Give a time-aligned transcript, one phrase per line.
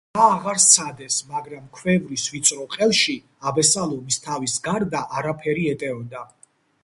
[0.17, 3.15] რა აღარ სცადეს, მაგრამ ქვევრის ვიწრო ყელში
[3.51, 6.25] აბესალომის თავის გარდა არაფერი ეტეოდა.